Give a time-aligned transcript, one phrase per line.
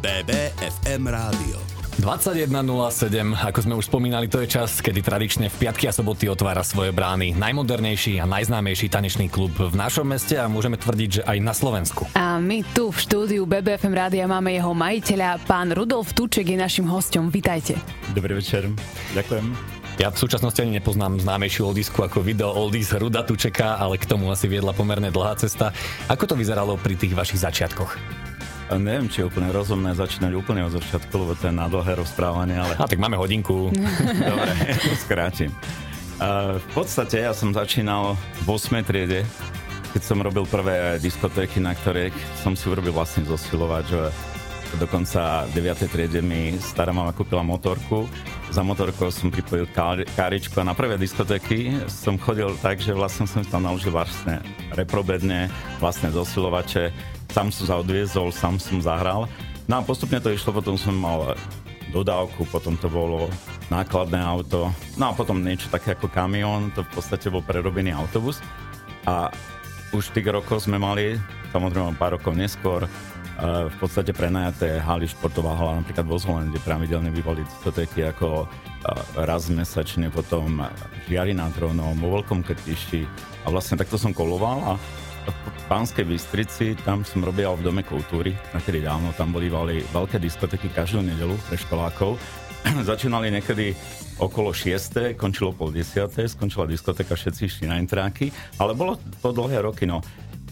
[0.00, 1.60] BBFM rádio.
[2.00, 2.56] 21.07,
[3.36, 6.88] ako sme už spomínali, to je čas, kedy tradične v piatky a soboty otvára svoje
[6.88, 11.52] brány najmodernejší a najznámejší tanečný klub v našom meste a môžeme tvrdiť, že aj na
[11.52, 12.08] Slovensku.
[12.16, 16.88] A my tu v štúdiu BBFM rádia máme jeho majiteľa, pán Rudolf Tuček je našim
[16.88, 17.28] hostom.
[17.28, 17.76] Vitajte.
[18.16, 18.72] Dobrý večer,
[19.12, 19.52] ďakujem.
[20.00, 24.32] Ja v súčasnosti ani nepoznám známejšiu oldisku ako video Oldies Ruda Tučeka, ale k tomu
[24.32, 25.76] asi viedla pomerne dlhá cesta.
[26.08, 28.29] Ako to vyzeralo pri tých vašich začiatkoch?
[28.70, 32.54] Neviem, či je úplne rozumné začínať úplne od začiatku, lebo to je na dlhé rozprávanie,
[32.54, 32.78] ale...
[32.78, 33.74] A tak máme hodinku.
[34.30, 35.50] Dobre, to skrátim.
[36.22, 38.14] A v podstate ja som začínal
[38.46, 38.86] v 8.
[38.86, 39.26] triede,
[39.90, 44.00] keď som robil prvé diskotéky, na ktorých som si urobil vlastne zosilovať, že
[44.78, 45.90] dokonca v 9.
[45.90, 48.06] triede mi stará mama kúpila motorku,
[48.50, 49.66] za motorkou som pripojil
[50.14, 54.42] káričku a na prvé diskotéky som chodil tak, že vlastne som tam naložil vlastne
[54.74, 56.90] reprobedne, vlastne zosilovače,
[57.30, 59.30] sám som sa odviezol, sám som zahral.
[59.70, 61.38] No a postupne to išlo, potom som mal
[61.94, 63.30] dodávku, potom to bolo
[63.70, 68.42] nákladné auto, no a potom niečo také ako kamión, to v podstate bol prerobený autobus.
[69.06, 69.30] A
[69.94, 71.18] už tých rokoch sme mali,
[71.54, 72.86] samozrejme pár rokov neskôr,
[73.40, 78.44] v podstate prenajaté haly, športová hala, napríklad vo Zvolen, kde pravidelne bývali diskotéky ako
[79.16, 80.60] raz mesačne, potom
[81.08, 83.02] žiari nad Ronom, vo Veľkom Krtiši
[83.42, 84.72] a vlastne takto som koloval a
[85.28, 90.72] v Pánskej Bystrici, tam som robil v Dome kultúry, nakedy dávno, tam boli veľké diskotéky
[90.72, 92.16] každú nedelu pre školákov.
[92.90, 93.76] Začínali niekedy
[94.20, 95.16] okolo 6.
[95.16, 96.10] končilo pol 10.
[96.28, 100.00] skončila diskotéka, všetci išli na intráky, ale bolo to dlhé roky, no.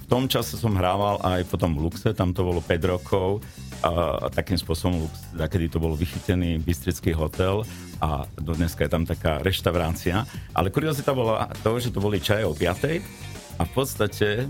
[0.04, 3.44] V tom čase som hrával aj potom v Luxe, tam to bolo 5 rokov,
[3.82, 5.06] a, a takým spôsobom
[5.38, 7.62] kedy to bol vychytený Bystrický hotel
[8.02, 10.26] a dneska je tam taká reštaurácia.
[10.54, 14.46] Ale kuriozita bola to, že to boli čaje o 5 a v podstate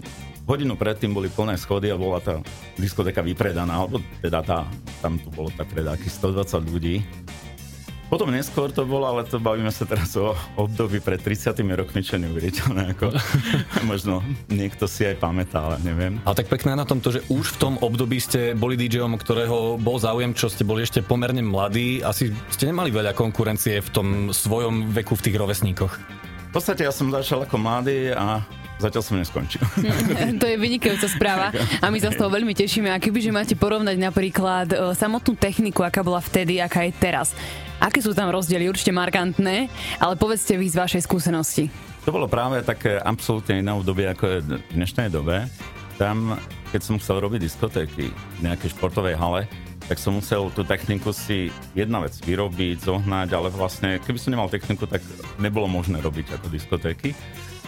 [0.49, 2.41] hodinu predtým boli plné schody a bola tá
[2.81, 4.59] diskotéka vypredaná, alebo teda tá,
[5.05, 7.05] tam tu bolo tak predáky 120 ľudí.
[8.09, 12.17] Potom neskôr to bolo, ale to bavíme sa teraz o období pred 30 rokmi, čo
[12.17, 13.13] neuveriteľné, ako
[13.91, 16.17] možno niekto si aj pamätá, ale neviem.
[16.25, 19.77] Ale tak pekné na tom to, že už v tom období ste boli DJom, ktorého
[19.77, 24.09] bol záujem, čo ste boli ešte pomerne mladí, asi ste nemali veľa konkurencie v tom
[24.33, 25.93] svojom veku v tých rovesníkoch.
[26.49, 28.41] V podstate ja som začal ako mladý a
[28.79, 29.59] Zatiaľ som neskončil.
[30.41, 31.51] to je vynikajúca správa
[31.83, 32.87] a my sa z toho veľmi tešíme.
[32.87, 37.35] A kebyže máte porovnať napríklad e, samotnú techniku, aká bola vtedy, aká je teraz.
[37.83, 38.71] Aké sú tam rozdiely?
[38.71, 39.67] Určite markantné,
[39.99, 41.67] ale povedzte vy z vašej skúsenosti.
[42.07, 45.51] To bolo práve také absolútne iné obdobie, ako je v dnešnej dobe.
[45.99, 46.39] Tam,
[46.71, 49.51] keď som chcel robiť diskotéky v nejakej športovej hale,
[49.89, 54.53] tak som musel tú techniku si jedna vec vyrobiť, zohnať, ale vlastne, keby som nemal
[54.53, 55.01] techniku, tak
[55.41, 57.17] nebolo možné robiť ako diskotéky.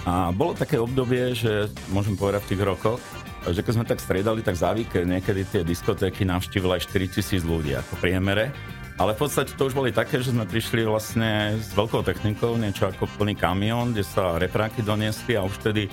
[0.08, 3.00] A bolo také obdobie, že môžem povedať v tých rokoch,
[3.48, 7.72] že keď sme tak striedali, tak za víkend niekedy tie diskotéky navštívili aj 4000 ľudí
[7.76, 8.52] ako priemere.
[9.00, 12.84] Ale v podstate to už boli také, že sme prišli vlastne s veľkou technikou, niečo
[12.84, 15.88] ako plný kamión, kde sa repráky doniesli a už vtedy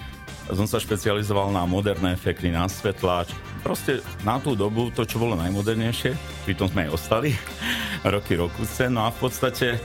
[0.52, 3.32] som sa špecializoval na moderné efekty, na svetláč.
[3.64, 7.32] Proste na tú dobu to, čo bolo najmodernejšie, pritom sme aj ostali
[8.16, 8.92] roky, rokuce.
[8.92, 9.80] No a v podstate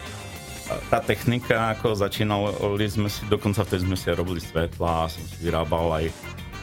[0.88, 6.02] tá technika, ako začínali sme si, dokonca vtedy sme si robili svetla, som si vyrábal
[6.02, 6.04] aj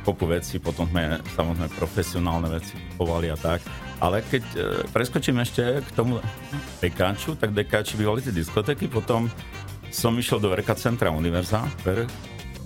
[0.03, 3.61] kopu veci, potom sme samozrejme profesionálne veci kupovali a tak.
[3.99, 4.57] Ale keď e,
[4.95, 6.23] preskočím ešte k tomu
[6.79, 9.27] dekáču, tak dekáči bývali tie diskotéky, potom
[9.91, 12.07] som išiel do RK Centra Univerza, v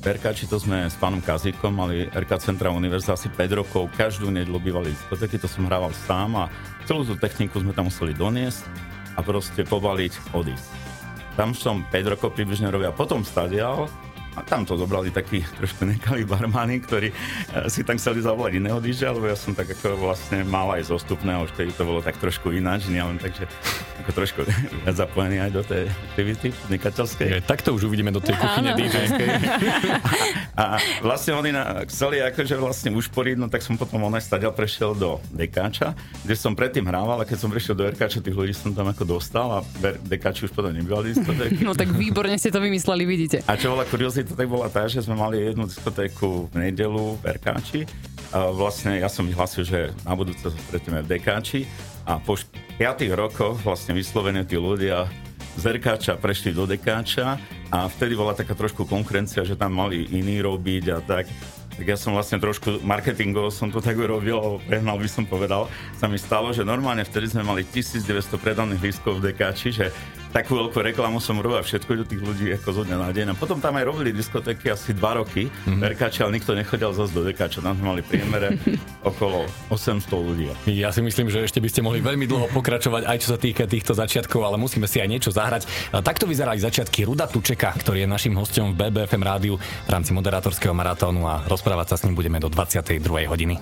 [0.04, 4.60] RKči to sme s pánom Kazíkom mali RK Centra Univerza asi 5 rokov, každú nedelu
[4.60, 6.52] bývali diskotéky, to som hrával sám a
[6.84, 8.68] celú tú techniku sme tam museli doniesť
[9.16, 10.83] a proste povaliť, odísť.
[11.34, 13.90] Tam som 5 rokov približne robil a potom stadial
[14.36, 18.80] a tam to zobrali takí trošku nekalí barmáni, ktorí eh, si tam chceli zavolať iného
[18.82, 22.18] DJ, lebo ja som tak ako vlastne mal aj zostupné, už vtedy to bolo tak
[22.18, 23.46] trošku ináč, len takže
[24.04, 24.42] ako trošku
[24.84, 27.28] viac zapojený aj do tej aktivity podnikateľskej.
[27.30, 28.90] Ja, tak to už uvidíme do tej kuchyne dj
[30.54, 34.26] a, a, vlastne oni na, chceli akože vlastne ušporiť, no tak som potom on aj
[34.26, 38.36] stadiaľ prešiel do Dekáča, kde som predtým hrával a keď som prešiel do RKča, tých
[38.38, 39.60] ľudí som tam ako dostal a
[40.06, 41.16] Dekáči už potom nebývali.
[41.62, 43.38] No tak výborne ste to vymysleli, vidíte.
[43.50, 47.20] A čo bola kuriozita, to tak bola tá, že sme mali jednu diskotéku v nedelu
[47.20, 47.82] v Erkáči.
[48.34, 51.70] A vlastne ja som vyhlásil, že na budúce sa stretneme v Dekáči
[52.10, 52.82] a po 5
[53.14, 55.06] rokoch vlastne vyslovene tí ľudia
[55.54, 57.38] z Erkáča prešli do Dekáča
[57.70, 61.30] a vtedy bola taká trošku konkurencia, že tam mali iní robiť a tak.
[61.74, 65.66] Tak ja som vlastne trošku marketingov som to tak urobil, prehnal by som povedal.
[65.98, 69.90] Sa mi stalo, že normálne vtedy sme mali 1900 predaných lístkov v Dekáči, že
[70.34, 73.26] takú veľkú reklamu som robil a všetko do tých ľudí ako zo dňa na deň.
[73.32, 75.78] A potom tam aj robili diskotéky asi dva roky, mm-hmm.
[75.78, 78.58] Verkače, ale nikto nechodil zase do Dekáča, tam sme mali priemere
[79.10, 80.50] okolo 800 ľudí.
[80.74, 83.70] Ja si myslím, že ešte by ste mohli veľmi dlho pokračovať, aj čo sa týka
[83.70, 85.94] týchto začiatkov, ale musíme si aj niečo zahrať.
[85.94, 90.74] Takto vyzerali začiatky Ruda Tučeka, ktorý je našim hostom v BBFM rádiu v rámci moderátorského
[90.74, 92.98] maratónu a rozprávať sa s ním budeme do 22.
[93.30, 93.62] hodiny.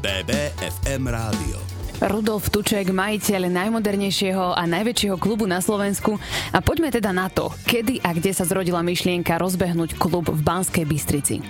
[0.00, 1.77] BBFM rádio.
[1.98, 6.14] Rudolf Tuček, majiteľ najmodernejšieho a najväčšieho klubu na Slovensku.
[6.54, 10.86] A poďme teda na to, kedy a kde sa zrodila myšlienka rozbehnúť klub v Banskej
[10.86, 11.42] Bystrici.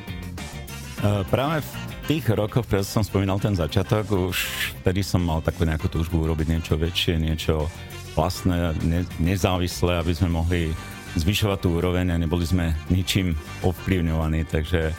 [1.05, 1.71] Uh, práve v
[2.09, 4.49] tých rokoch, preto som spomínal ten začiatok, už
[4.81, 7.69] vtedy som mal takú nejakú túžbu urobiť niečo väčšie, niečo
[8.17, 10.73] vlastné, ne, nezávislé, aby sme mohli
[11.12, 14.97] zvyšovať tú úroveň a neboli sme ničím ovplyvňovaní, takže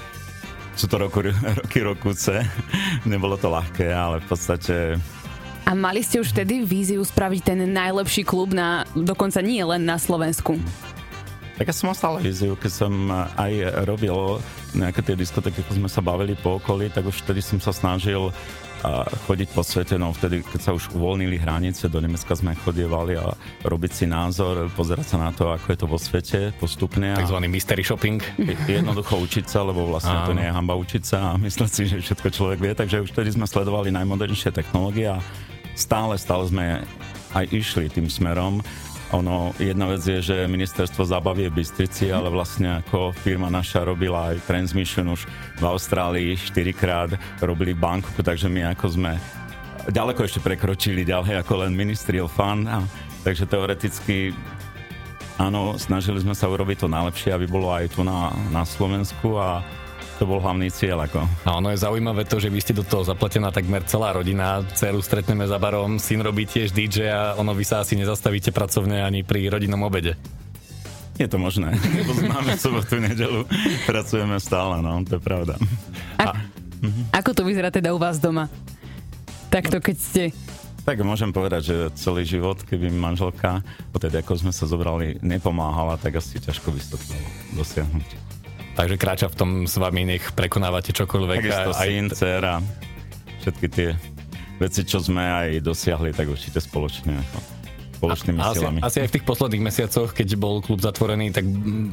[0.78, 1.26] sú to roku,
[1.66, 2.46] roky rokuce,
[3.10, 4.76] nebolo to ľahké, ale v podstate
[5.70, 10.02] a mali ste už vtedy víziu spraviť ten najlepší klub na, dokonca nie len na
[10.02, 10.58] Slovensku?
[11.62, 14.42] Tak ja som mal stále víziu, keď som aj robil
[14.74, 18.34] nejaké tie diskotéky, ako sme sa bavili po okolí, tak už vtedy som sa snažil
[19.28, 23.36] chodiť po svete, no vtedy, keď sa už uvoľnili hranice, do Nemecka sme chodievali a
[23.68, 27.12] robiť si názor, pozerať sa na to, ako je to vo svete postupne.
[27.12, 28.24] Takzvaný mystery shopping.
[28.72, 30.32] Jednoducho učiť sa, lebo vlastne Áno.
[30.32, 33.12] to nie je hamba učiť sa a myslieť si, že všetko človek vie, takže už
[33.12, 35.20] vtedy sme sledovali najmodernejšie technológie a
[35.80, 36.66] stále, stále sme
[37.32, 38.60] aj išli tým smerom.
[39.10, 44.30] Ono, jedna vec je, že ministerstvo zabavie v Bystrici, ale vlastne ako firma naša robila
[44.30, 45.26] aj Transmission už
[45.58, 49.18] v Austrálii štyrikrát, robili banku, takže my ako sme
[49.90, 52.70] ďaleko ešte prekročili ďalej ako len Ministerial Fund.
[52.70, 52.86] A,
[53.26, 54.30] takže teoreticky
[55.42, 59.66] áno, snažili sme sa urobiť to najlepšie, aby bolo aj tu na, na Slovensku a
[60.20, 61.08] to bol hlavný cieľ.
[61.08, 61.24] Ako.
[61.48, 64.60] A ono je zaujímavé to, že vy ste do toho zapletená takmer celá rodina.
[64.76, 69.00] Ceru stretneme za barom, syn robí tiež DJ a ono vy sa asi nezastavíte pracovne
[69.00, 70.20] ani pri rodinnom obede.
[71.16, 73.44] Je to možné, lebo máme sobotu, nedelu,
[73.84, 75.60] pracujeme stále, no, to je pravda.
[76.16, 76.40] A, a,
[77.12, 78.48] ako to vyzerá teda u vás doma?
[79.52, 80.24] Takto, keď ste
[80.88, 83.62] tak môžem povedať, že celý život, keby manželka,
[83.94, 86.98] odtedy ako sme sa zobrali, nepomáhala, tak asi ťažko by to
[87.54, 88.29] dosiahnuť
[88.80, 91.40] takže kráča v tom s vami, nech prekonávate čokoľvek.
[91.44, 92.56] Takisto aj syn, dcera,
[93.44, 93.90] všetky tie
[94.56, 97.20] veci, čo sme aj dosiahli, tak určite spoločne.
[98.00, 98.80] Spoločnými asi, silami.
[98.80, 101.44] Asi aj v tých posledných mesiacoch, keď bol klub zatvorený, tak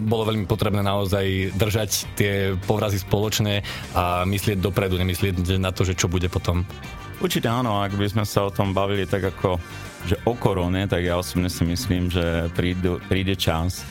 [0.07, 3.67] bolo veľmi potrebné naozaj držať tie povrazy spoločné
[3.99, 6.63] a myslieť dopredu, nemyslieť na to, že čo bude potom.
[7.19, 9.59] Určite áno, ak by sme sa o tom bavili tak ako,
[10.07, 13.83] že o korone, tak ja osobne si myslím, že príde, príde čas,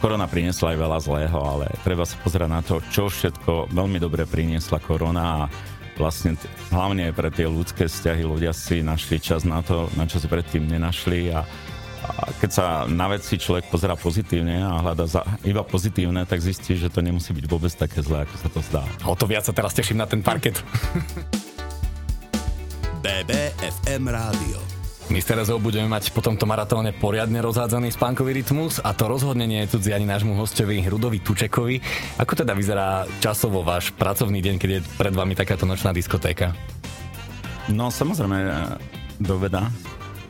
[0.00, 4.24] Korona priniesla aj veľa zlého, ale treba sa pozerať na to, čo všetko veľmi dobre
[4.28, 5.48] priniesla korona a
[5.98, 10.18] vlastne t- hlavne pre tie ľudské vzťahy ľudia si našli čas na to, na čo
[10.18, 11.46] si predtým nenašli a,
[12.04, 12.10] a
[12.42, 16.90] keď sa na veci človek pozera pozitívne a hľada za, iba pozitívne, tak zistí, že
[16.90, 18.82] to nemusí byť vôbec také zlé, ako sa to zdá.
[19.06, 20.58] O to viac sa teraz teším na ten parket.
[23.04, 24.73] BBFM Rádio.
[25.12, 29.44] My s Terezou budeme mať po tomto maratóne poriadne rozhádzaný spánkový rytmus a to rozhodne
[29.44, 31.76] nie je cudzí ani nášmu hostovi Rudovi Tučekovi.
[32.16, 36.56] Ako teda vyzerá časovo váš pracovný deň, keď je pred vami takáto nočná diskotéka?
[37.68, 38.48] No samozrejme,
[39.20, 39.68] do veda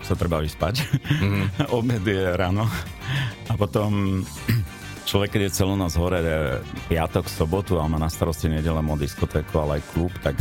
[0.03, 0.82] sa treba vyspať.
[1.23, 1.47] Mm.
[1.79, 2.67] Obed je ráno
[3.47, 4.20] a potom
[5.05, 6.21] človek, keď je celú noc hore,
[6.89, 10.41] piatok, sobotu a má na starosti nedele mo diskotéku, ale aj klub, tak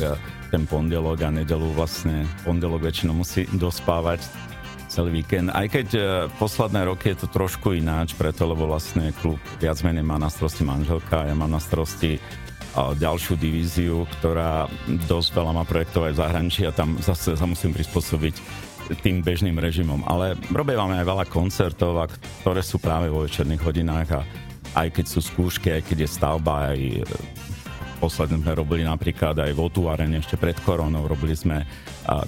[0.50, 4.24] ten pondelok a nedelu vlastne, pondelok väčšinou musí dospávať
[4.94, 5.50] celý víkend.
[5.50, 6.02] Aj keď e,
[6.38, 10.62] posledné roky je to trošku ináč, preto lebo vlastne klub viac menej má na starosti
[10.62, 12.22] manželka, ja mám na starosti
[12.74, 14.66] ďalšiu divíziu, ktorá
[15.06, 18.36] dosť veľa má projektov aj v zahraničí a tam zase sa musím prispôsobiť
[19.06, 20.02] tým bežným režimom.
[20.10, 22.02] Ale robíme aj veľa koncertov,
[22.42, 24.22] ktoré sú práve vo večerných hodinách a
[24.74, 26.80] aj keď sú skúšky, aj keď je stavba, aj
[28.04, 31.64] Posledne sme robili napríklad aj v Otuarene ešte pred koronou, robili sme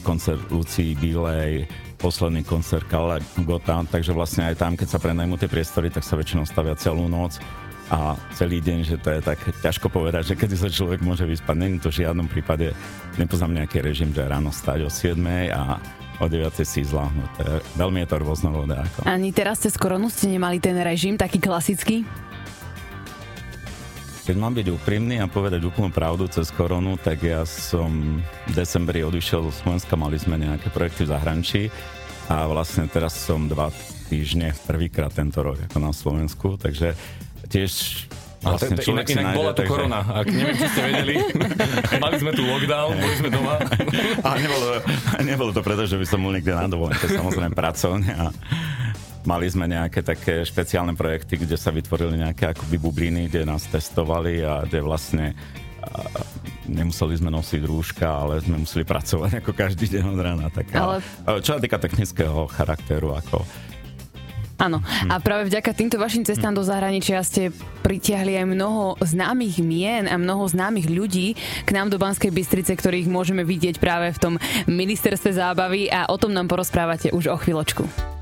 [0.07, 1.67] koncert Lucii Bilej,
[1.99, 6.15] posledný koncert Kale Gota, takže vlastne aj tam, keď sa prenajmú tie priestory, tak sa
[6.15, 7.43] väčšinou stavia celú noc
[7.91, 11.59] a celý deň, že to je tak ťažko povedať, že kedy sa človek môže vyspať.
[11.59, 12.71] Není to v žiadnom prípade,
[13.19, 15.19] nepoznám nejaký režim, že ráno stať o 7
[15.51, 15.75] a
[16.23, 17.31] o 9 si zláhnuť.
[17.75, 18.79] Veľmi je to rôznorodé.
[18.79, 19.03] Ako.
[19.03, 22.07] Ani teraz cez koronu ste nemali ten režim taký klasický?
[24.25, 28.17] Keď mám byť úprimný a povedať úplnú pravdu cez koronu, tak ja som
[28.49, 31.61] v decembri odišiel zo Slovenska, mali sme nejaké projekty v zahraničí
[32.33, 33.69] a vlastne teraz som dva
[34.09, 36.97] týždne prvýkrát tento rok ako na Slovensku, takže
[37.53, 37.71] tiež
[38.45, 39.71] Vlastne to, inak, inak bola tu takže...
[39.73, 41.15] korona, ak neviem, či ste vedeli.
[42.05, 43.57] Mali sme tu lockdown, boli sme doma.
[44.21, 44.67] a nebolo,
[45.25, 48.09] nebolo to preto, že by som bol niekde na dovolenke, samozrejme pracovne.
[48.13, 48.29] A
[49.25, 54.45] mali sme nejaké také špeciálne projekty, kde sa vytvorili nejaké akoby bubliny, kde nás testovali
[54.45, 55.33] a kde vlastne
[56.65, 60.47] nemuseli sme nosiť rúška, ale sme museli pracovať ako každý deň od rána.
[60.49, 61.01] Tak, ale...
[61.45, 63.45] Čo sa týka technického charakteru, ako
[64.55, 64.79] Áno.
[65.11, 67.51] A práve vďaka týmto vašim cestám do zahraničia ste
[67.83, 71.35] pritiahli aj mnoho známych mien a mnoho známych ľudí
[71.67, 74.33] k nám do Banskej Bystrice, ktorých môžeme vidieť práve v tom
[74.71, 78.14] ministerstve zábavy a o tom nám porozprávate už o chvíľočku.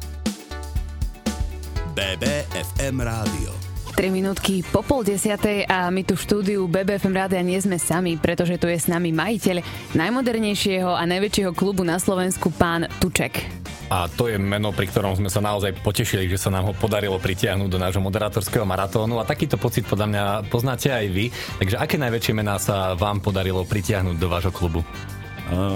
[1.93, 3.53] BBFM Rádio
[3.93, 8.17] 3 minútky po pol desiatej a my tu v štúdiu BBFM Rádia nie sme sami,
[8.17, 9.61] pretože tu je s nami majiteľ
[9.93, 13.45] najmodernejšieho a najväčšieho klubu na Slovensku, pán Tuček.
[13.93, 17.21] A to je meno, pri ktorom sme sa naozaj potešili, že sa nám ho podarilo
[17.21, 21.29] pritiahnuť do nášho moderátorského maratónu a takýto pocit podľa mňa poznáte aj vy.
[21.61, 24.81] Takže aké najväčšie mená sa vám podarilo pritiahnuť do vášho klubu?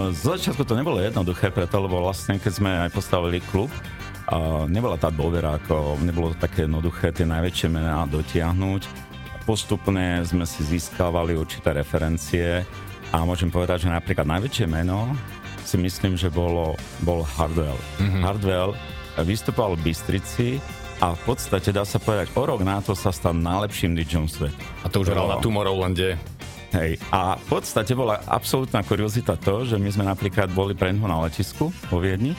[0.09, 3.69] Z začiatku to nebolo jednoduché, preto lebo vlastne keď sme aj postavili klub,
[4.67, 9.07] nebola tá dôvera, ako nebolo to také jednoduché tie najväčšie mená dotiahnuť.
[9.47, 12.67] Postupne sme si získavali určité referencie
[13.15, 15.15] a môžem povedať, že napríklad najväčšie meno
[15.63, 17.79] si myslím, že bolo, bol Hardwell.
[17.99, 18.23] Mm-hmm.
[18.23, 18.71] Hardwell
[19.23, 20.47] vystupoval v Bystrici
[20.99, 24.63] a v podstate dá sa povedať, o rok na to sa stal najlepším DJom sveta.
[24.83, 26.19] A to už hral na Tomorrowlande.
[26.75, 31.23] Hej, a v podstate bola absolútna kuriozita to, že my sme napríklad boli pre na
[31.23, 32.35] letisku vo Viedni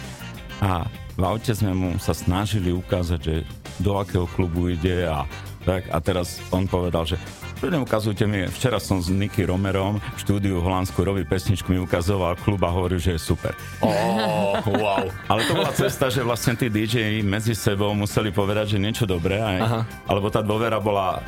[0.60, 0.84] a
[1.18, 3.34] v aute sme mu sa snažili ukázať, že
[3.82, 5.26] do akého klubu ide a
[5.66, 5.90] tak.
[5.90, 7.18] A teraz on povedal, že
[7.58, 12.38] ukazujte mi, včera som s Niky Romerom v štúdiu v Holandsku robí pesničku, mi ukazoval
[12.38, 13.50] klub a hovorí, že je super.
[13.82, 15.10] Oh, wow.
[15.30, 19.42] Ale to bola cesta, že vlastne tí DJ medzi sebou museli povedať, že niečo dobré,
[19.42, 19.80] aj, Aha.
[20.06, 21.18] alebo tá dôvera bola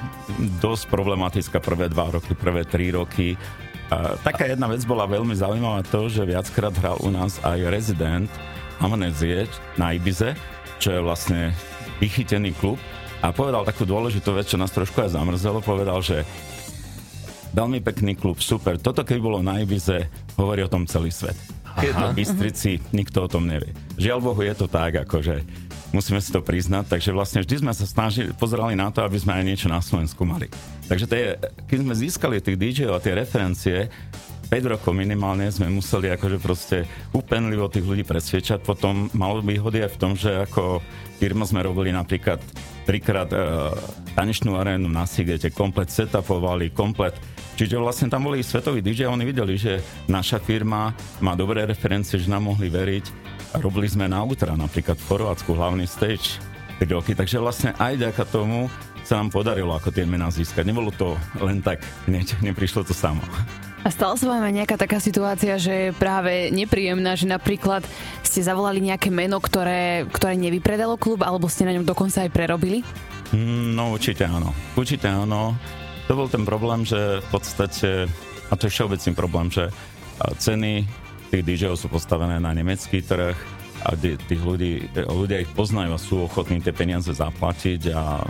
[0.62, 3.34] dosť problematická prvé dva roky, prvé tri roky.
[3.90, 7.58] A taká jedna vec bola veľmi zaujímavá to, že viackrát hral u nás aj
[8.80, 9.46] rezident, Amnezie
[9.76, 10.32] na Ibize,
[10.80, 11.52] čo je vlastne
[12.00, 12.80] vychytený klub
[13.20, 16.24] a povedal takú dôležitú vec, čo nás trošku aj zamrzelo, povedal, že
[17.52, 20.08] veľmi pekný klub, super, toto keď bolo na Ibize,
[20.40, 21.36] hovorí o tom celý svet.
[21.70, 23.70] Keď to Bystrici, nikto o tom nevie.
[23.94, 25.44] Žiaľ Bohu, je to tak, akože
[25.94, 29.38] musíme si to priznať, takže vlastne vždy sme sa snažili, pozerali na to, aby sme
[29.38, 30.50] aj niečo na Slovensku mali.
[30.90, 31.38] Takže tie,
[31.70, 33.86] keď sme získali tých DJov a tie referencie,
[34.50, 36.82] 5 rokov minimálne sme museli akože proste
[37.14, 38.66] upenlivo tých ľudí presviečať.
[38.66, 40.82] Potom malo výhody aj v tom, že ako
[41.22, 42.42] firma sme robili napríklad
[42.82, 43.38] trikrát e,
[44.18, 47.14] tanečnú arénu na Sigete, komplet setupovali, komplet
[47.60, 52.16] Čiže vlastne tam boli svetoví DJ a oni videli, že naša firma má dobré referencie,
[52.16, 53.04] že nám mohli veriť.
[53.60, 56.40] Robili sme na Ultra, napríklad v Chorvátsku, hlavný stage
[56.80, 57.12] 3 roky.
[57.12, 58.72] Takže vlastne aj ďaká tomu
[59.04, 60.72] sa nám podarilo ako tie mená získať.
[60.72, 63.20] Nebolo to len tak, ne, neprišlo to samo.
[63.80, 67.80] A stala sa vám aj nejaká taká situácia, že je práve nepríjemná, že napríklad
[68.20, 72.84] ste zavolali nejaké meno, ktoré, ktoré nevypredalo klub, alebo ste na ňom dokonca aj prerobili?
[73.32, 74.52] Mm, no určite áno.
[74.76, 75.56] Určite áno.
[76.06, 78.04] To bol ten problém, že v podstate,
[78.50, 79.72] a to je všeobecný problém, že
[80.20, 80.84] ceny
[81.32, 83.38] tých DJov sú postavené na nemecký trh,
[83.80, 88.20] a tých ľudí, ľudia ich poznajú a sú ochotní tie peniaze zaplatiť a,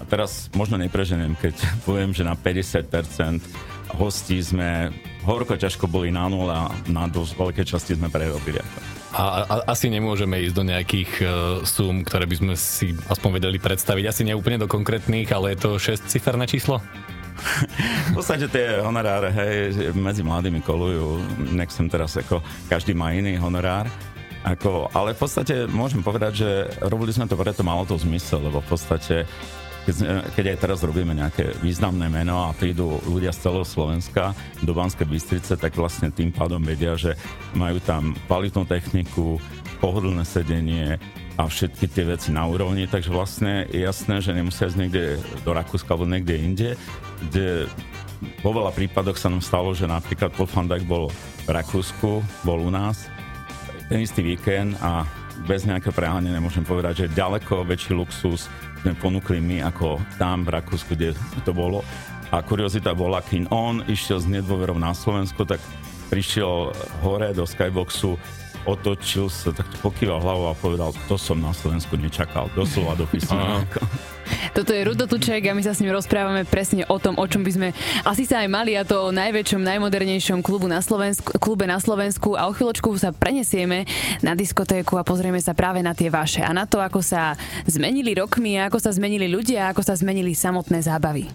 [0.00, 1.54] a teraz možno nepreženiem, keď
[1.86, 4.94] poviem, že na 50% hostí sme
[5.26, 8.58] horko ťažko boli na nul a na dosť veľké časti sme prerobili.
[9.12, 11.28] A, a asi nemôžeme ísť do nejakých uh,
[11.68, 14.04] sum, ktoré by sme si aspoň vedeli predstaviť.
[14.08, 16.80] Asi nie úplne do konkrétnych, ale je to 6-ciferné číslo?
[18.10, 21.20] v podstate tie honoráre, hej, medzi mladými kolujú,
[21.52, 23.88] nechcem teraz ako, každý má iný honorár.
[24.42, 26.50] Ako, ale v podstate môžem povedať, že
[26.82, 29.22] robili sme to preto, malo to zmysel, lebo v podstate
[29.82, 29.96] keď,
[30.38, 35.08] keď aj teraz robíme nejaké významné meno a prídu ľudia z celého Slovenska do Banskej
[35.10, 37.18] Bystrice, tak vlastne tým pádom vedia, že
[37.58, 39.42] majú tam kvalitnú techniku,
[39.82, 41.02] pohodlné sedenie
[41.34, 45.50] a všetky tie veci na úrovni, takže vlastne je jasné, že nemusia ísť niekde do
[45.50, 46.70] Rakúska alebo niekde inde,
[47.26, 47.66] kde
[48.46, 51.10] vo veľa prípadoch sa nám stalo, že napríklad Paul van Dijk bol
[51.42, 53.10] v Rakúsku, bol u nás
[53.90, 55.02] ten istý víkend a
[55.44, 58.46] bez nejakého preháňania môžem povedať, že ďaleko väčší luxus
[58.82, 61.14] sme ponúkli my ako tam v Rakúsku, kde
[61.46, 61.86] to bolo.
[62.34, 65.62] A kuriozita bola, kým on išiel s nedôverou na Slovensku, tak
[66.10, 68.18] prišiel hore do Skyboxu
[68.64, 73.66] otočil sa, tak pokýval hlavou a povedal, to som na Slovensku nečakal, doslova do písmena.
[74.52, 77.40] Toto je Rudo Tuček a my sa s ním rozprávame presne o tom, o čom
[77.40, 77.68] by sme
[78.04, 82.36] asi sa aj mali a to o najväčšom, najmodernejšom klubu na Slovensku, klube na Slovensku
[82.36, 83.88] a o chvíľočku sa prenesieme
[84.20, 88.12] na diskotéku a pozrieme sa práve na tie vaše a na to, ako sa zmenili
[88.12, 91.32] rokmi a ako sa zmenili ľudia a ako sa zmenili samotné zábavy.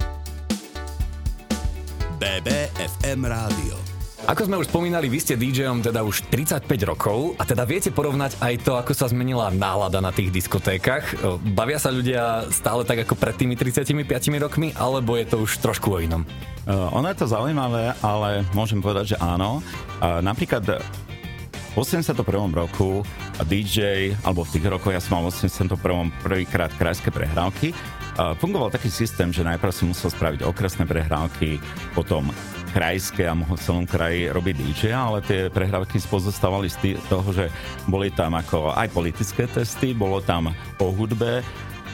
[2.17, 3.86] BBFM Rádio
[4.27, 8.35] ako sme už spomínali, vy ste DJom teda už 35 rokov a teda viete porovnať
[8.43, 11.23] aj to, ako sa zmenila nálada na tých diskotékach.
[11.55, 13.95] Bavia sa ľudia stále tak ako pred tými 35
[14.43, 16.27] rokmi, alebo je to už trošku o inom?
[16.67, 19.63] Uh, ono je to zaujímavé, ale môžem povedať, že áno.
[20.03, 20.83] Uh, napríklad
[21.71, 22.19] v 81.
[22.51, 23.07] roku
[23.47, 26.11] DJ, alebo v tých rokoch ja som mal v 81.
[26.19, 27.71] prvýkrát krajské prehrávky,
[28.41, 31.61] fungoval taký systém, že najprv som musel spraviť okresné prehrávky,
[31.93, 32.33] potom
[32.73, 37.47] krajské a mohol v celom kraji robiť DJ, ale tie prehrávky pozostávali z toho, že
[37.85, 41.41] boli tam ako aj politické testy, bolo tam o hudbe,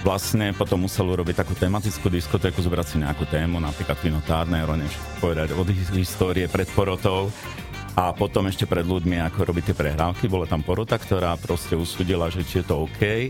[0.04, 4.68] vlastne potom musel urobiť takú tematickú diskotéku, zobrať si nejakú tému, napríklad Vino Tárner,
[5.24, 7.32] povedať od histórie pred porotou
[7.94, 10.26] a potom ešte pred ľuďmi, ako tie prehrávky.
[10.26, 13.30] Bola tam porota, ktorá proste usúdila, že či je to OK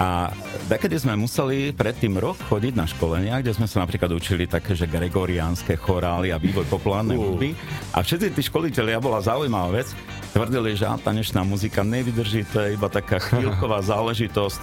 [0.00, 0.32] a
[0.72, 4.88] takedy sme museli predtým rok chodiť na školenia, kde sme sa napríklad učili také, že
[4.88, 7.52] gregoriánske chorály a vývoj populárnej hudby.
[7.92, 9.92] A všetci tí školiteľia bola zaujímavá vec,
[10.32, 14.62] tvrdili, že tanečná muzika nevydrží, to je iba taká chvíľková záležitosť,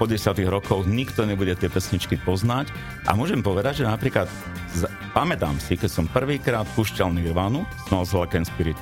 [0.00, 2.72] po desiatých rokoch nikto nebude tie pesničky poznať.
[3.04, 4.26] A môžem povedať, že napríklad,
[5.12, 8.78] pamätám si, keď som prvýkrát púšťal Nirvanu, Smells Like Spirit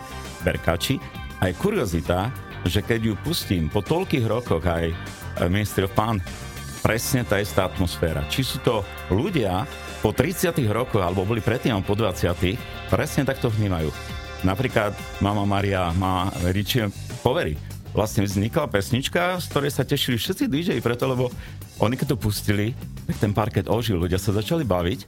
[0.46, 1.02] Berkači,
[1.42, 2.30] aj kuriozita,
[2.68, 4.92] že keď ju pustím po toľkých rokoch aj
[5.46, 6.18] Ministry of Fun,
[6.80, 8.24] presne tá istá atmosféra.
[8.26, 8.82] Či sú to
[9.12, 9.68] ľudia
[10.00, 12.32] po 30 rokoch, alebo boli predtým po 20
[12.88, 13.92] presne takto vnímajú.
[14.40, 16.88] Napríklad Mama Maria má Richie
[17.20, 17.54] Povery.
[17.92, 21.28] Vlastne vznikla pesnička, z ktorej sa tešili všetci DJ, preto lebo
[21.82, 22.72] oni keď to pustili,
[23.04, 25.00] tak ten parket ožil, ľudia sa začali baviť,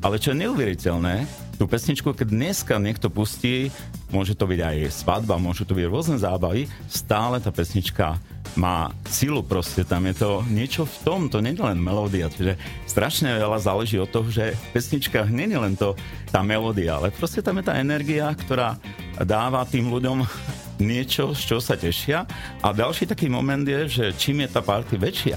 [0.00, 1.28] ale čo je neuveriteľné,
[1.60, 3.68] tú pesničku, keď dneska niekto pustí,
[4.08, 8.16] môže to byť aj svadba, môžu to byť rôzne zábavy, stále tá pesnička
[8.58, 12.58] má silu proste, tam je to niečo v tom, to nie je len melódia, čiže
[12.86, 15.94] strašne veľa záleží od toho, že v pesničkách nie je len to
[16.30, 18.74] tá melódia, ale proste tam je tá energia, ktorá
[19.22, 20.26] dáva tým ľuďom
[20.80, 22.24] niečo, z čoho sa tešia.
[22.64, 25.36] A ďalší taký moment je, že čím je tá party väčšia,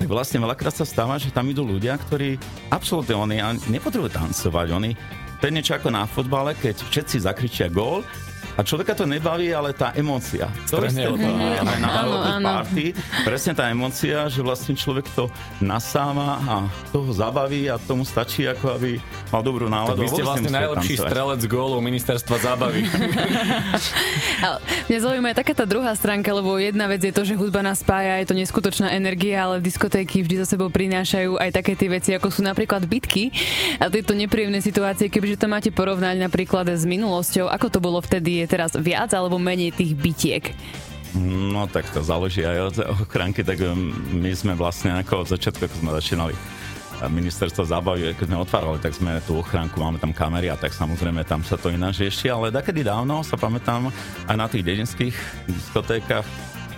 [0.00, 2.40] tak vlastne veľakrát sa stáva, že tam idú ľudia, ktorí
[2.72, 3.36] absolútne oni
[3.68, 4.90] nepotrebujú tancovať, oni
[5.40, 8.04] to je niečo ako na fotbale, keď všetci zakričia gól
[8.60, 10.44] a človeka to nebaví, ale tá emócia.
[10.68, 12.92] To je ale na party.
[13.24, 15.32] Presne tá emócia, že vlastne človek to
[15.64, 16.54] nasáva a
[16.92, 19.00] toho zabaví a tomu stačí, ako aby
[19.32, 20.04] mal dobrú náladu.
[20.04, 22.84] vy ste vlastne najlepší strelec gólov ministerstva zábavy.
[24.92, 27.80] Mňa zaujíma aj taká tá druhá stránka, lebo jedna vec je to, že hudba nás
[27.80, 32.10] spája, je to neskutočná energia, ale diskotéky vždy za sebou prinášajú aj také tie veci,
[32.12, 33.32] ako sú napríklad bitky
[33.80, 38.42] a tieto nepríjemné situácie, kebyže to máte porovnať napríklad s minulosťou, ako to bolo vtedy,
[38.42, 40.50] je teraz viac alebo menej tých bitiek?
[41.14, 45.66] No tak to záleží aj od ochránky, tak um, my sme vlastne ako od začiatku,
[45.66, 46.34] ako sme začínali
[47.08, 51.24] ministerstvo zábavy, keď sme otvárali, tak sme tú ochránku, máme tam kamery a tak samozrejme
[51.24, 53.88] tam sa to ináč rieši, ale takedy dávno sa pamätám
[54.28, 55.16] aj na tých dedinských
[55.48, 56.26] diskotékach,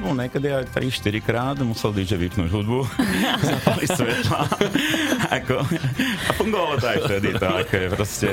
[0.03, 2.81] No niekedy aj 3-4 krát musel DJ vypnúť hudbu,
[3.55, 4.51] zapali svetla.
[5.39, 5.63] ako,
[6.27, 7.29] a fungovalo to aj vtedy.
[7.39, 8.31] To, ako je proste,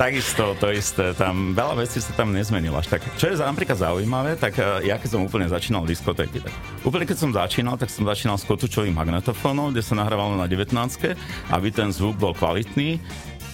[0.00, 1.12] takisto to isté.
[1.12, 3.04] Tam, veľa vecí sa tam nezmenilo až tak.
[3.20, 7.16] Čo je napríklad zaujímavé, tak eh, ja keď som úplne začínal diskotéky, tak úplne keď
[7.20, 10.72] som začínal, tak som začínal s kotúčovým magnetofónom, kde sa nahrávalo na 19,
[11.52, 12.96] aby ten zvuk bol kvalitný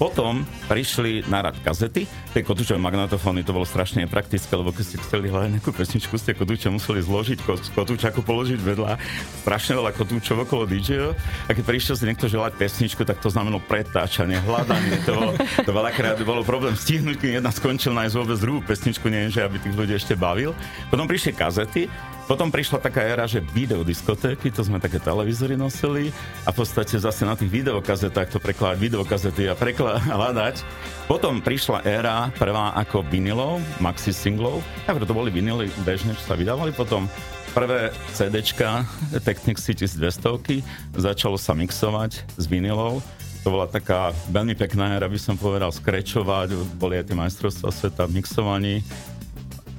[0.00, 4.96] potom prišli na rad kazety, tie kotúčové magnetofóny, to bolo strašne nepraktické, lebo keď ste
[5.04, 7.44] chceli hľadať nejakú pesničku, ste kotúče museli zložiť,
[7.76, 8.96] kotúčaku položiť vedľa,
[9.44, 11.12] strašne veľa kotúčov okolo DJ.
[11.44, 15.36] A keď prišiel si niekto želať pesničku, tak to znamenalo pretáčanie, hľadanie toho.
[15.68, 19.60] To veľakrát bolo problém stihnúť, keď jedna skončil nájsť vôbec druhú pesničku, nie že aby
[19.60, 20.56] tých ľudí ešte bavil.
[20.88, 21.92] Potom prišli kazety
[22.30, 26.14] potom prišla taká éra, že videodiskotéky, to sme také televízory nosili
[26.46, 30.62] a v podstate zase na tých videokazetách to prekladať videokazety a prekladať.
[31.10, 36.38] Potom prišla éra prvá ako vinilov, maxi singlov, a to boli vinily bežne, čo sa
[36.38, 36.70] vydávali.
[36.70, 37.10] Potom
[37.50, 38.86] prvé CDčka
[39.26, 40.62] Technics 1200
[40.94, 43.02] začalo sa mixovať z vinilov
[43.40, 48.04] to bola taká veľmi pekná éra, by som povedal, skrečovať, boli aj tie majstrovstvá sveta
[48.04, 48.84] v mixovaní,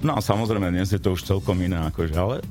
[0.01, 2.41] No a samozrejme, dnes je to už celkom iné, akože, ale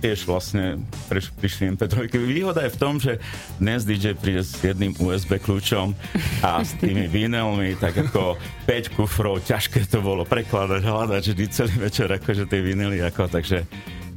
[0.00, 0.80] tiež vlastne
[1.12, 2.08] prišli MP3.
[2.12, 3.20] Výhoda je v tom, že
[3.60, 5.92] dnes DJ príde s jedným USB kľúčom
[6.40, 11.74] a s tými vinelmi, tak ako 5 kufrov, ťažké to bolo prekladať, hľadať vždy celý
[11.76, 13.68] večer akože tie vinily, ako, takže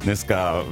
[0.04, 0.64] dneska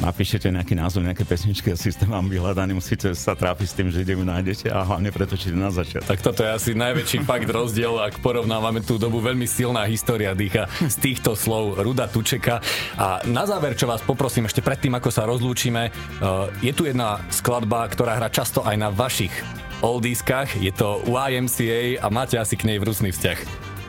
[0.00, 4.06] napíšete nejaký názov, nejaké pesničky a systém vám vyhľadá, nemusíte sa trápiť s tým, že
[4.06, 6.08] kde ju nájdete a hlavne pretočíte na začiatok.
[6.08, 10.70] Tak toto je asi najväčší fakt rozdiel, ak porovnávame tú dobu, veľmi silná história dýcha
[10.88, 12.64] z týchto slov Ruda Tučeka.
[12.96, 17.20] A na záver, čo vás poprosím ešte predtým, ako sa rozlúčime, eh, je tu jedna
[17.28, 19.34] skladba, ktorá hrá často aj na vašich
[19.82, 23.38] oldieskách, je to YMCA a máte asi k nej vrúsny vzťah.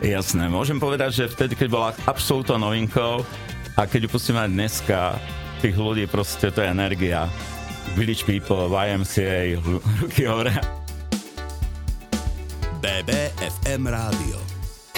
[0.04, 3.24] Jasné, môžem povedať, že vtedy, keď bola absolútnou novinkou
[3.78, 5.00] a keď ju pustíme aj dneska,
[5.63, 7.32] tých ľudí proste to je energia.
[7.95, 9.56] Village People, YMCA,
[10.04, 10.52] ruky hore.
[12.84, 14.53] BBFM Rádio.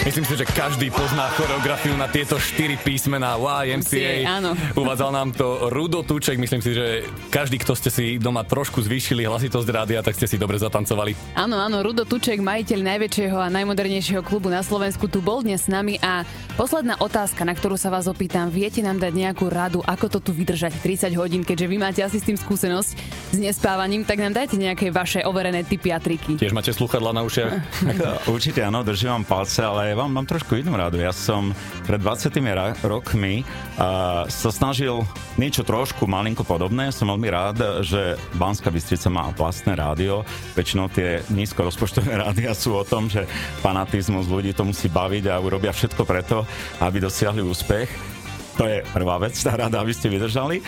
[0.06, 4.38] Myslím si, že každý pozná choreografiu na tieto štyri písmená YMCA.
[4.38, 4.54] Áno.
[4.78, 6.38] Uvádzal nám to Rudo Tuček.
[6.38, 10.38] Myslím si, že každý, kto ste si doma trošku zvýšili hlasitosť rádia, tak ste si
[10.38, 11.34] dobre zatancovali.
[11.34, 15.66] Áno, áno, Rudo Tuček, majiteľ najväčšieho a najmodernejšieho klubu na Slovensku, tu bol dnes s
[15.66, 16.22] nami a
[16.54, 20.30] posledná otázka, na ktorú sa vás opýtam, viete nám dať nejakú radu, ako to tu
[20.30, 22.94] vydržať 30 hodín, keďže vy máte asi s tým skúsenosť
[23.32, 26.38] s nespávaním, tak nám dajte nejaké vaše overené typy a triky.
[26.38, 27.52] Tiež máte sluchadla na ušiach?
[28.34, 31.02] Určite áno, držím vám palce, ale vám mám trošku inú radu.
[31.02, 31.50] Ja som
[31.86, 35.02] pred 20 ra- rokmi uh, sa snažil
[35.34, 36.94] niečo trošku malinko podobné.
[36.94, 40.22] Som veľmi rád, že Banská Bystrica má vlastné rádio.
[40.54, 43.26] Väčšinou tie nízko rozpočtové rádia sú o tom, že
[43.60, 46.46] fanatizmus ľudí to musí baviť a urobia všetko preto,
[46.78, 47.88] aby dosiahli úspech.
[48.56, 50.64] To je prvá vec, tá rada, aby ste vydržali.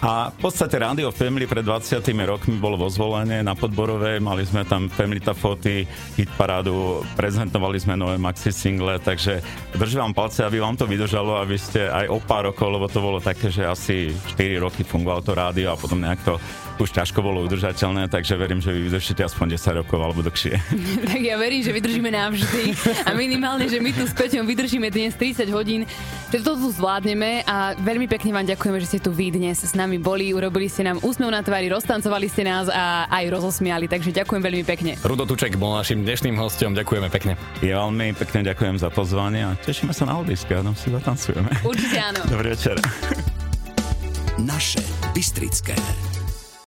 [0.00, 4.64] A v podstate Radio Family pred 20 rokmi bolo vo zvolenie na Podborové, mali sme
[4.64, 5.84] tam Family Foty,
[6.16, 9.44] hit parádu, prezentovali sme nové maxi single, takže
[9.76, 12.96] držím vám palce, aby vám to vydržalo, aby ste aj o pár rokov, lebo to
[12.96, 16.40] bolo také, že asi 4 roky fungovalo to rádio a potom nejak to
[16.80, 20.56] už ťažko bolo udržateľné, takže verím, že vy vydržíte aspoň 10 rokov alebo dlhšie.
[21.12, 22.62] tak ja verím, že vydržíme navždy.
[23.04, 25.84] A minimálne, že my tu s Peťom vydržíme dnes 30 hodín,
[26.32, 29.74] že to tu zvládneme a veľmi pekne vám ďakujeme, že ste tu vy dnes s
[29.76, 34.14] nami boli, urobili ste nám úsmev na tvári, roztancovali ste nás a aj rozosmiali, takže
[34.14, 34.94] ďakujem veľmi pekne.
[35.00, 37.40] Rudo Tuček bol našim dnešným hostom, ďakujeme pekne.
[37.64, 41.50] Ja veľmi pekne ďakujem za pozvanie a tešíme sa na odliske a si zatancujeme.
[41.64, 42.20] Určite áno.
[42.28, 42.76] Dobrý večer.
[44.38, 44.84] Naše
[45.16, 45.74] Bystrické.